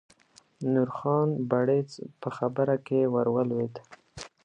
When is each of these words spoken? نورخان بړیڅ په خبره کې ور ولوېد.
نورخان 0.73 1.27
بړیڅ 1.51 1.89
په 2.21 2.29
خبره 2.37 2.75
کې 2.85 2.99
ور 3.13 3.27
ولوېد. 3.35 3.73